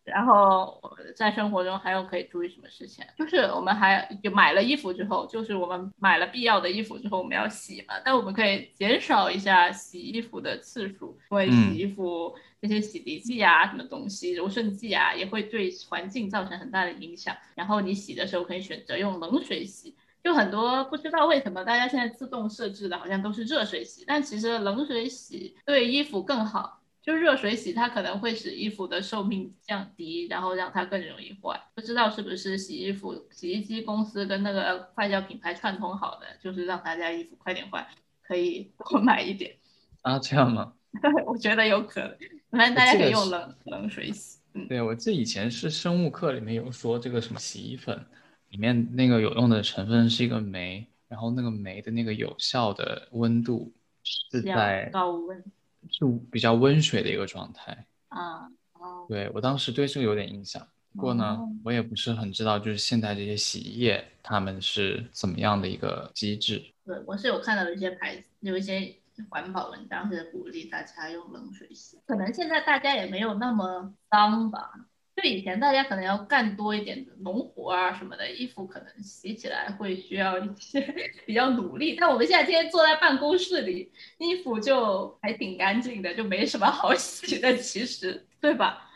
[0.04, 0.80] 然后
[1.16, 3.04] 在生活中还有可以注意什么事情？
[3.18, 12.36] 就是我们还就买了衣服之后，就是我们买了必要的衣服之后，我们要洗嘛，但我们可以减少一下洗衣服的次数，因为洗衣服。
[12.68, 17.36] 这些洗涤剂啊，什么东西，柔顺剂啊，也会对环境造成很大的影响。
[17.54, 26.82] 然后你洗的时候可以选择用冷水洗，就很多不知道为什么大家现在自动设置的好像都是热水洗，但其实冷水洗对衣服更好。
[27.02, 31.62] 就热水洗它可能会使衣服的寿命降低，然后让它更容易坏。
[31.76, 37.88] 不知道是不是洗衣服洗衣机公司跟那个快消品牌串通好的，就是让大家衣服快点坏，
[38.24, 39.56] 可以多买一点
[40.02, 40.18] 啊？
[40.18, 40.74] 这样吗？
[41.28, 42.18] 我觉得有可能。
[42.56, 44.40] 反正大家可以用冷冷水洗。
[44.70, 48.06] 对，我记得以前是生物课里面有说，这个什么洗衣粉
[48.50, 55.44] 里面那个有用的成分是一个酶，然后那个酶的那个有效的温度是在高温，
[55.92, 57.86] 是比较温水的一个状态。
[58.08, 60.66] 啊，哦，对我当时对这个有点印象。
[60.94, 66.64] 不过呢，我也不是很知道，就是现在这些洗衣液他们是怎么样的一个机制。
[66.86, 68.96] 对，我是有看到有一些牌子，有一些。
[69.30, 74.72] 环保文章是鼓励大家用冷水洗，可能现在大家也没有那么脏吧。
[75.16, 80.82] 就以前大家可能要干多一点的农活啊什么的，衣服可能洗起来会需要一些
[81.26, 81.96] 比较努力。
[82.00, 88.90] 但我们现在天天坐在办公室里，衣服就还挺干净的，就没什么好洗的，其实对吧？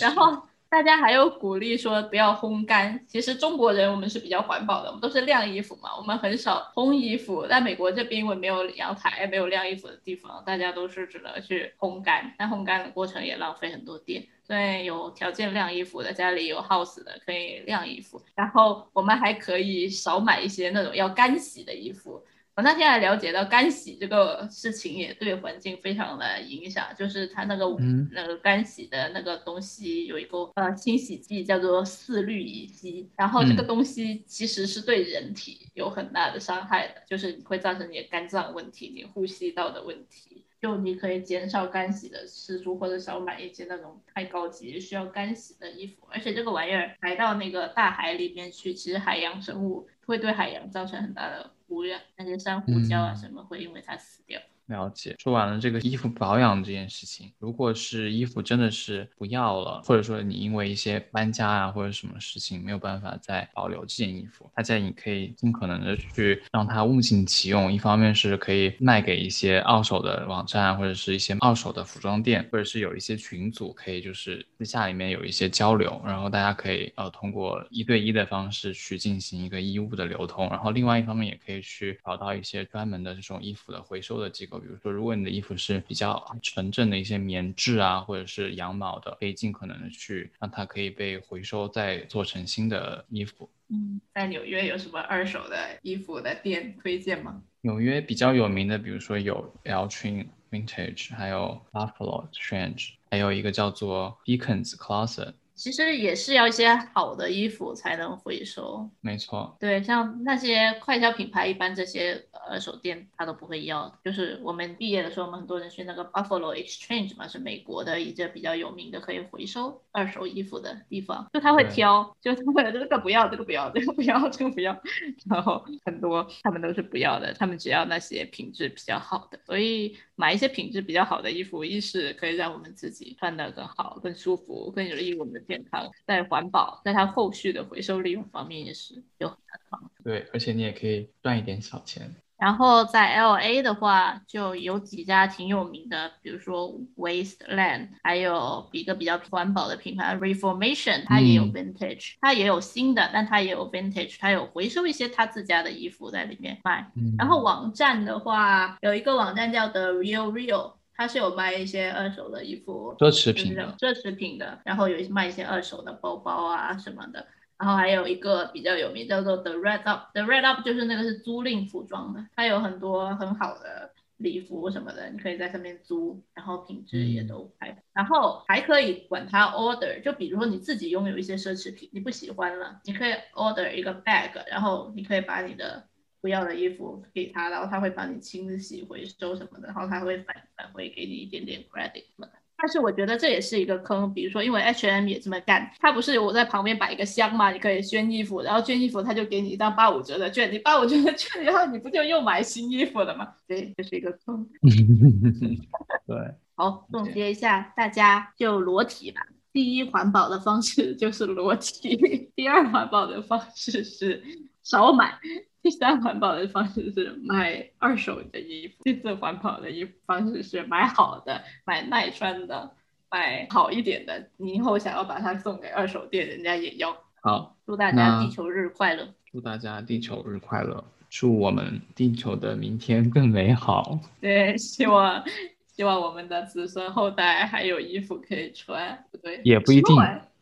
[0.00, 0.46] 然后。
[0.76, 7.46] 大家还有鼓励说不要烘干，其实中国人我们是比较环保的，我们都是晾衣服嘛，我们很少烘衣服。
[7.46, 14.22] 在美国这边因为没有阳台，没有晾衣服的地方，大家都是只能去烘干，但烘干的过程也浪费很多电。
[14.46, 22.22] 所以有条件晾衣服的，家里有 house 的可以晾衣服，然后我们还可以少买一些那种要干洗的衣服。
[22.56, 27.66] 我那天还了解到干洗这个事情也对环境非常的影响，就是它那个
[28.10, 40.42] 那个干洗的那个东西有一个呃清洗剂叫做四氯乙烯，然后这个东西其实是对人体有很大的伤害的，就是会造成你的肝脏问题、你呼吸道的问题。
[40.58, 46.08] 就你可以减少干洗的次数，或者少买一些那种太高级需要干洗的衣服。
[46.10, 54.40] 而且这个玩意儿排到那个大海里面去，其实海洋生物会对海洋造成很大的污染，那些珊瑚礁啊什么会因为它死掉。
[54.66, 67.72] 了解，说完了这个衣服保养这件事情，如果是衣服真的是不要了，或者说你因为一些搬家啊或者什么事情没有办法再保留这件衣服，大家你可以尽可能的去让它物尽其用。
[67.72, 80.48] 一方面是可以卖给一些二手的网站或者是一些二手的服装店，或者是有一些群组可以就是私下里面有一些交流，然后大家可以呃通过一对一的方式去进行一个衣物的流通。
[80.50, 84.55] 然后另外一方面也可以去找到一些专门的这种衣服的回收的机构。
[84.58, 93.48] 比如说，如果你的衣服是比较纯正的一些棉质啊，或者是羊毛的，可以尽可能的去让它可以被回收，再做成新的衣服。
[93.68, 97.42] 嗯，在纽约有什么二手的衣服的店推荐吗？
[97.62, 105.34] 纽约比较有名的，比如说有 L Train Vintage，还有 Buffalo Strange，还有一个叫做 Beacons Closet。
[105.56, 109.56] 其实也是要一些好的衣服才能回收，没错。
[109.58, 113.90] 对，像那些快消品牌，一般这些二手店他都不会要。
[114.04, 121.26] 就是我们毕业的时候，我们很多人去那个 Buffalo Exchange 嘛，是美国的一个比较有名的可以回收二手衣服的地方。
[121.32, 124.78] 就他会挑，就他会这个不要，这个不要，这个不要，这个不要。
[125.30, 129.40] 然后很多他们都是不要的，他们只要那些品质比较好的。
[129.46, 135.45] 所以买一些品质比较好的衣服，一是可以让我们自己穿得更好、更舒服、更有利于我们的。
[135.46, 140.02] 健康，在环保，在它后续的回收利用方面也是有很大的帮助。
[140.04, 142.14] 对，而且你也可以赚一点小钱。
[142.38, 156.92] 然后在 L A 的话，就有几家挺有名的，比如说 Wasteland，还有一个比较环保的品牌 Reformation，它也有 Vintage，它也有新的，但它也有 Vintage，它有回收一些它自家的衣服在里面卖。
[157.16, 160.72] 然后网站的话，有一个网站叫 The Real Real。
[160.96, 167.26] 它是有卖一些二手的衣服，奢侈品的，奢侈品的，然后有卖一些二手的包包啊什么的，
[167.58, 185.88] 然后还有一个比较有名叫做 The Red Up，The Red Up 就是那个是租赁服装的，它有很多很好的礼服什么的，你可以在上面租，然后品质也都还，然后还可以管它 order，就比如说你自己拥有一些奢侈品，你不喜欢了，你可以 order 一个 bag，然后你可以把你的。
[186.26, 192.32] 不要的衣服给他，然后他会帮你清洗、回收什么的，然后他会返返回给你一点点 credit 什么的。
[192.56, 203.34] 但是我觉得这也是一个坑，比如说因为 H&M 也这么干，他不是我在旁边摆一个箱嘛，你可以捐衣服，然后捐衣服他就给你一张八五折的券，你八五折的券，然后你不就又买新衣服了吗？
[203.46, 204.44] 对，这是一个坑。
[206.08, 206.16] 对，
[206.56, 209.24] 好，总结一下，大家就裸体吧。
[209.52, 211.96] 第一环保的方式就是裸体，
[212.34, 214.20] 第二环保的方式是
[214.62, 215.18] 少买。
[215.66, 222.70] 第三环保的方式是买二手的衣服，第四环保的衣服方式是买好的、买耐穿的、
[223.10, 224.28] 买好一点的。
[224.36, 226.96] 你以后想要把它送给二手店，人家也要。
[227.20, 229.12] 好，祝大家地球日快乐！
[229.32, 230.84] 祝大家地球日快乐！
[231.10, 233.98] 祝我们地球的明天更美好！
[234.20, 235.24] 对，希望
[235.66, 239.96] 希望我们的子孙后代还有衣服可以穿，不对，也不一定。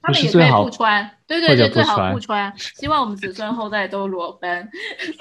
[0.04, 2.52] 他们也可以不穿，对对对，最好不穿。
[2.58, 4.68] 希望我们子孙后代都裸奔。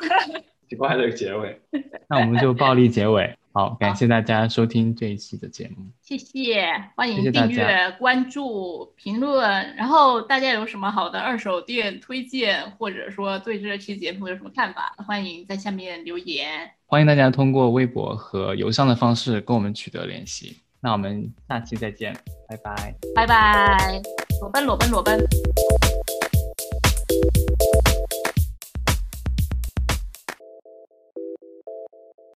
[0.70, 1.62] 奇怪的结尾，
[2.10, 3.38] 那我们就暴力结尾。
[3.54, 5.86] 好，感谢大家收听这一期的节目。
[6.02, 6.66] 谢谢，
[6.96, 9.76] 欢迎订阅、关注、评论。
[9.76, 16.72] 然后大家有什么好的二手店推荐，或者说对这期节目有什么看法，欢迎在下面留言。
[16.88, 20.63] 欢迎大家通过微博和邮箱的方式跟我们取得联系。
[20.84, 22.14] 那我们下期再见，
[22.50, 24.02] 拜拜，拜拜，
[24.42, 25.26] 裸奔，裸奔，裸奔。